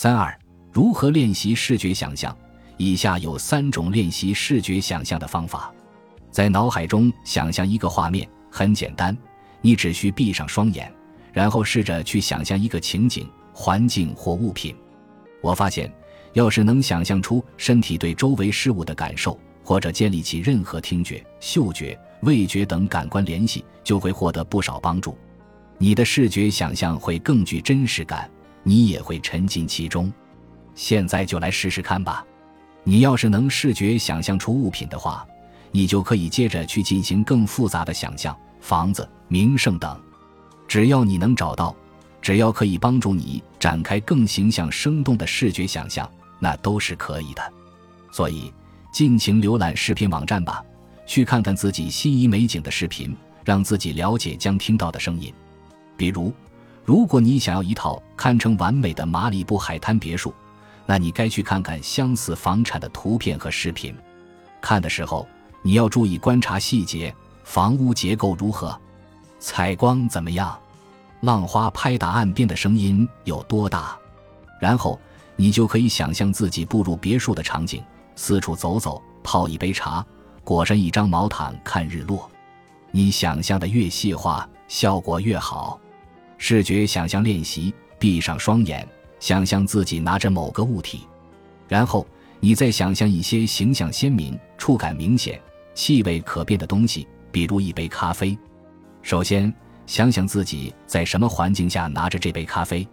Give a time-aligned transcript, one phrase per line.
[0.00, 0.32] 三二，
[0.72, 2.32] 如何练习视觉想象？
[2.76, 5.74] 以下有三种练习视觉想象的方法。
[6.30, 9.18] 在脑海中想象一个画面，很简单，
[9.60, 10.88] 你只需闭上双眼，
[11.32, 14.72] 然后试着去想象一个情景、环境或物品。
[15.42, 15.92] 我发现，
[16.32, 25.18] 要是能想象出身体对周围事物的感受，或者建立起任何听觉、嗅觉、味觉等感官联系，就会获得不少帮助。
[25.76, 28.30] 你的视觉想象会更具真实感，
[28.62, 30.12] 你也会沉浸其中。
[30.74, 32.24] 现在就来试试看吧。
[32.84, 35.26] 你要是能视觉想象出物品的话，
[35.70, 40.00] 你就可以接着去进行更复杂的想象，房子、名胜等。
[40.66, 41.74] 只要你能找到，
[42.22, 47.52] 只要可以帮助你展开更形象生动的视觉想象，那都是可以的。
[48.10, 48.52] 所以，
[48.92, 50.62] 尽情浏览视频网站吧，
[51.04, 55.32] 去看看自己心仪美景的视频，让自己了解将听到的声音。
[55.96, 56.32] 比如，
[56.88, 60.32] 如果你想要一套堪称完美的马里布海滩别墅，
[60.86, 63.94] 那你该去看看相似房产的图片和视频。
[64.58, 65.28] 看的时候，
[65.60, 68.74] 你要注意观察细节：房屋结构如何，
[69.38, 70.58] 采光怎么样，
[71.20, 73.94] 浪花拍打岸边的声音有多大。
[74.58, 74.98] 然后，
[75.36, 77.84] 你就可以想象自己步入别墅的场景，
[78.16, 80.02] 四处走走，泡一杯茶，
[80.42, 82.30] 裹上一张毛毯看日落。
[82.92, 85.78] 你想象的越细化，效果越好。
[86.38, 88.86] 视觉想象练习：闭上双眼，
[89.20, 91.00] 想象自己拿着某个物体，
[91.68, 92.06] 然后
[92.40, 95.38] 你再想象一些形象鲜明、触感明显、
[95.74, 98.38] 气味可变的东西，比如一杯咖啡。
[99.02, 99.52] 首先，
[99.86, 102.86] 想想自己在什么环境下拿着这杯咖啡，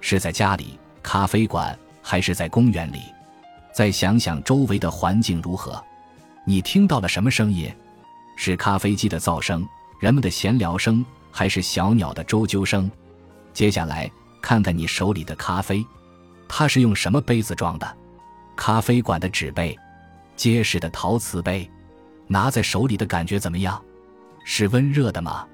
[0.00, 3.00] 是在家里、咖啡馆，还是在公园里？
[3.74, 5.82] 再想想周围的环境如何，
[6.46, 7.72] 你听到了什么声音？
[8.36, 9.66] 是咖啡机的噪声，
[9.98, 11.04] 人们的闲聊声。
[11.32, 12.88] 还是小鸟的啾啾声。
[13.52, 14.08] 接下来
[14.40, 15.84] 看看你手里的咖啡，
[16.46, 17.96] 它是用什么杯子装的？
[18.54, 19.76] 咖啡馆的纸杯，
[20.36, 21.68] 结实的陶瓷杯，
[22.26, 23.82] 拿在手里的感觉怎么样？
[24.44, 25.46] 是温热的吗？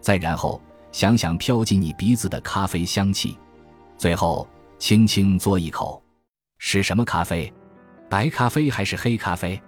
[0.00, 0.62] 再然后
[0.92, 3.36] 想想飘进你鼻子的咖啡香气，
[3.98, 6.02] 最后轻轻嘬一口，
[6.58, 7.52] 是什么咖啡？
[8.08, 9.60] 白咖啡还是黑咖啡？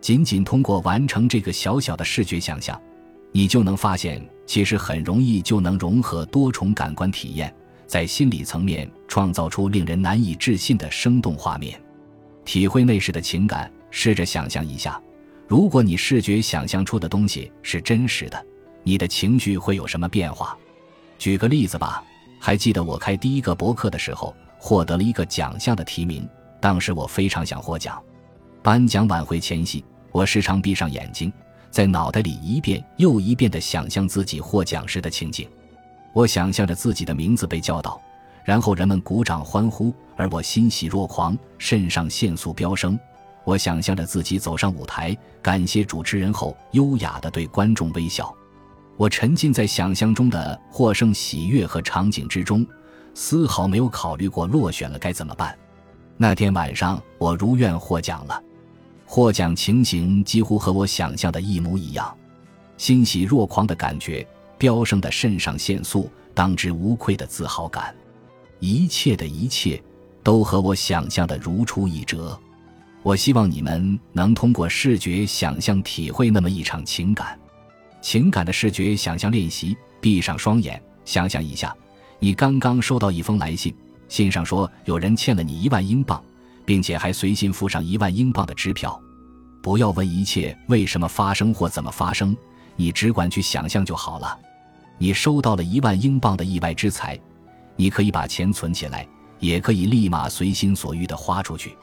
[0.00, 2.80] 仅仅通过完成这个小小的视觉想象。
[3.32, 7.54] 你就能发现，其实很容易就能融合多重感官体验，
[7.86, 11.80] 在心理层面创造出令人难以置信的生动画面。
[12.44, 15.00] 体会那时的情感，试着想象一下，
[15.46, 18.46] 如果你视觉想象出的东西是真实的，
[18.82, 20.56] 你的情绪会有什么变化？
[21.18, 22.02] 举个例子吧，
[22.38, 26.28] 还记得我开第一个博客的时候，获得了一个奖项的提名，
[26.60, 28.00] 当时我非常想获奖。
[28.62, 31.32] 颁奖晚会前夕，我时常闭上眼睛。
[31.76, 35.46] 在脑袋里一遍又一遍地想象自己获奖时的情景，
[36.14, 38.00] 我想象着自己的名字被叫到，
[38.46, 42.98] 然后人们鼓掌欢呼，而我欣喜若狂，肾上腺素飙升。
[43.44, 48.34] 我想象着自己走上舞台，感谢主持人后，优雅地对观众微笑。
[48.96, 52.66] 我沉浸在想象中的获胜喜悦和场景之中，
[53.12, 55.54] 丝毫没有考虑过落选了该怎么办。
[56.16, 58.42] 那天晚上，我如愿获奖了。
[59.06, 62.14] 获奖情形几乎和我想象的一模一样，
[62.76, 64.26] 欣喜若狂的感觉，
[64.58, 67.94] 飙升的肾上腺素，当之无愧的自豪感，
[68.58, 69.80] 一切的一切
[70.22, 72.38] 都和我想象的如出一辙。
[73.02, 77.38] 我希望你们能通过视觉想象体会那么一场情感，
[78.02, 79.76] 情感的视觉想象练习。
[79.98, 81.74] 闭上双眼，想象一下，
[82.18, 83.74] 你刚刚收到一封来信，
[84.08, 86.22] 信上说有人欠了你一万英镑。
[86.66, 89.00] 并且还随信附上一万英镑的支票，
[89.62, 92.36] 不要问一切为什么发生或怎么发生，
[92.74, 94.38] 你只管去想象就好了。
[94.98, 97.18] 你收到了一万英镑的意外之财，
[97.76, 99.06] 你可以把钱存起来，
[99.38, 101.76] 也可以立马随心所欲地花出去，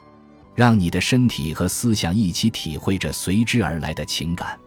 [0.54, 4.58] 让你的身体和思想一起体会着随之而来的情感。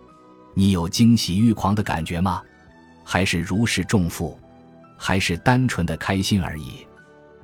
[0.53, 2.41] 你有惊喜欲狂的感觉吗？
[3.03, 4.37] 还是如释重负？
[4.97, 6.87] 还是单纯的开心而已？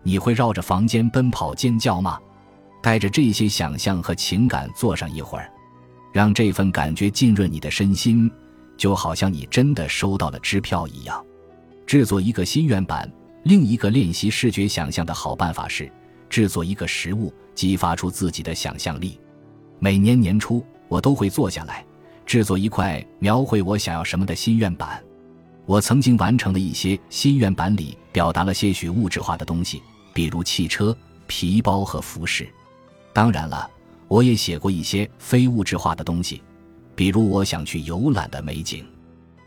[0.01, 2.17] 你会绕着房间奔跑尖叫吗？
[2.83, 5.49] 带着这些想象和情感坐上一会儿，
[6.11, 8.29] 让这份感觉浸润你的身心，
[8.75, 11.25] 就好像你真的收到了支票一样。
[11.87, 13.09] 制作一个心愿板，
[13.43, 15.89] 另一个练习视觉想象的好办法是
[16.29, 19.17] 制作一个实物，激发出自己的想象力。
[19.79, 21.85] 每年年初，我都会坐下来
[22.25, 25.01] 制作一块描绘我想要什么的心愿板。
[25.65, 29.81] 我曾经完成的一些心愿板里，表达了些许物质化的东西，
[30.13, 30.93] 比如汽车、
[31.27, 32.45] 皮包和服饰。
[33.13, 33.69] 当然了，
[34.07, 36.41] 我也写过一些非物质化的东西，
[36.95, 38.85] 比如我想去游览的美景。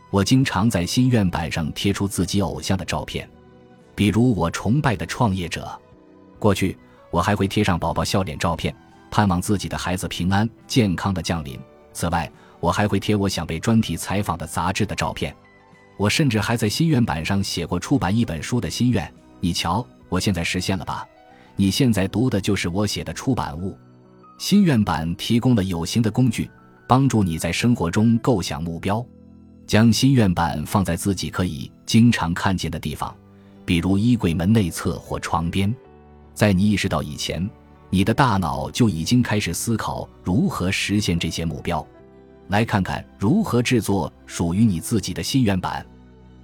[0.09, 3.29] 我经常在心愿板上贴出自己偶像的照片，
[3.93, 5.69] 比如我崇拜的创业者。
[6.39, 6.77] 过去，
[7.11, 8.73] 我还会贴上宝宝笑脸照片，
[9.11, 11.59] 盼望自己的孩子平安健康的降临。
[11.91, 12.31] 此外，
[12.61, 15.35] 我还会贴我想被专题采访的杂志的照片。
[15.97, 19.13] 我甚至还在心愿板上写过出版一本书的心愿。
[19.41, 21.05] 你瞧，我现在实现了吧？
[21.57, 23.77] 你现在读的就是我写的出版物。
[24.37, 26.49] 心愿板提供了有形的工具，
[26.87, 29.05] 帮助你在生活中构想目标。
[29.65, 33.13] 将心愿板放在自己可以经常看见的地方，
[33.65, 35.75] 比如衣柜门内侧或床边。
[36.33, 37.49] 在你意识到以前，
[37.89, 41.85] 你的大脑就已经开始思考如何实现这些目标。
[42.49, 45.85] 来看看如何制作属于你自己的心愿板。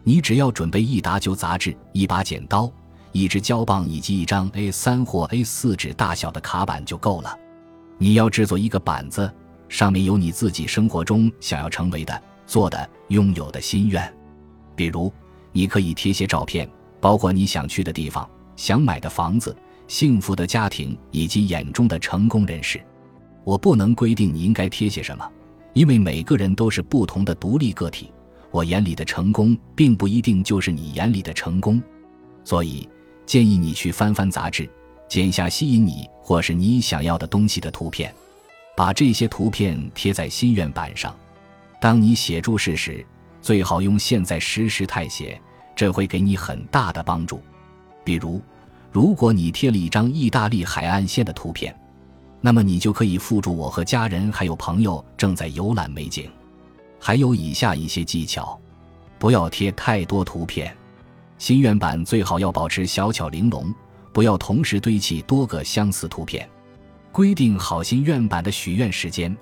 [0.04, 2.70] 你只要准备一沓旧杂志、一把剪刀、
[3.14, 7.34] 一支胶棒以及一张 A3 或 A4 纸大小的卡板就够了。
[7.98, 9.32] 你要制作一个板子，
[9.70, 14.14] 上面有你自己生活中想要成为的、做的、拥有的心愿。
[14.76, 15.14] 比如，
[15.52, 16.70] 你可以贴些照片，
[17.00, 19.56] 包括你想去的地方、想买的房子、
[19.88, 22.84] 幸福的家庭以及眼中的成功人士。
[23.44, 25.30] 我不能规定你应该贴些什么。
[25.74, 28.12] 因为每个人都是不同的独立个体，
[28.52, 31.82] 我眼里的成功并不一定就是你眼里的成功，
[32.44, 32.88] 所以
[33.26, 34.70] 建议你去翻翻杂志，
[35.08, 38.14] 剪下吸引你或是你想要的东西的图片，
[38.76, 41.16] 把这些图片贴在心愿板上。
[41.80, 43.06] 当你写注释时，
[43.42, 45.40] 最好用现在时时态写，
[45.76, 47.42] 这会给你很大的帮助。
[48.04, 48.42] 比如，
[48.92, 51.76] 如果你贴了一张意大利海岸线的图片。
[52.46, 56.30] 那么你就可以附注我和家人还有朋友正在游览美景，
[57.00, 58.60] 还有以下一些技巧：
[59.18, 60.76] 不要贴太多图片，
[61.44, 63.76] 心愿板最好要保持小巧玲珑，
[64.14, 66.50] 不要同时堆砌多个相似图片。
[67.12, 69.36] 规定好心愿板的许愿时间，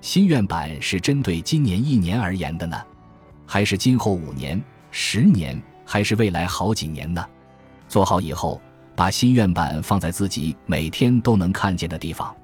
[0.00, 2.82] 心愿板是针对今年一年而言的呢，
[3.46, 4.60] 还是今后五年、
[4.90, 7.24] 十年，还是未来好几年呢？
[7.86, 8.60] 做好以后，
[8.96, 12.34] 把心愿板放在自己每天都能看见的地方。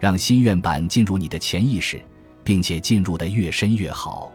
[0.00, 2.02] 让心愿板进入你的潜意识，
[2.42, 4.32] 并且进入的越深越好。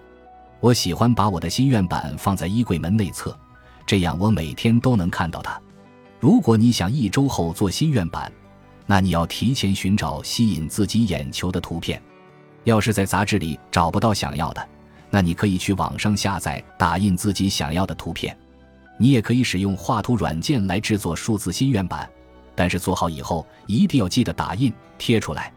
[0.62, 3.38] 我喜欢把我的心愿板放在衣柜门内侧，
[3.86, 5.60] 这样我每天都能看到它。
[6.20, 8.32] 如果你想一周后做心愿板，
[8.86, 12.02] 那你要提前寻找吸引自己眼球的图片。
[12.64, 14.70] 要是在杂志里找不到想要的，
[15.10, 18.38] 那你可以去网上下载打印自己想要的图片。
[18.98, 22.10] 你也可以使用画图软件来制作数字心愿板。
[22.56, 25.52] 但是做好以后一定要记得打印贴出来。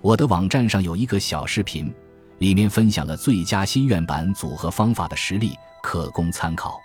[0.00, 1.94] 我的网站上有一个小视频，
[2.38, 5.52] 里面分享了最佳心愿板组合方法的实例，
[5.82, 6.80] 可供参考。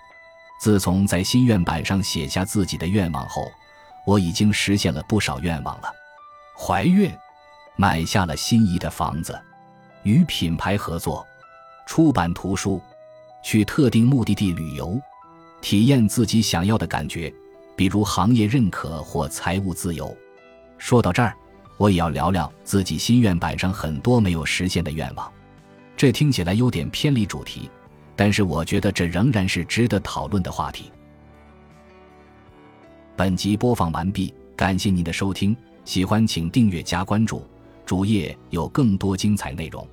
[0.58, 3.50] 自从在心愿板上写下自己的愿望后，
[4.06, 5.92] 我已经实现了不少愿望了：
[6.56, 7.10] 怀孕、
[7.76, 9.38] 买下了心仪的房子、
[10.02, 11.26] 与品牌合作、
[11.86, 12.80] 出版图书、
[13.42, 15.00] 去特定目的地旅游、
[15.60, 17.32] 体验自己想要的感觉。
[17.76, 20.12] 比如行业认可或财务自由。
[20.78, 21.32] 说到这儿，
[21.76, 25.32] 我也要聊聊自己心愿板上很多没有实现的愿望。
[25.96, 27.70] 这听起来有点偏离主题，
[28.18, 30.90] 但是我觉得这仍然是值得讨论的话题。
[33.16, 37.46] 本集播放完毕，感谢您的收听，喜欢请订阅加关注，
[37.86, 39.86] 主页有更多精彩内容。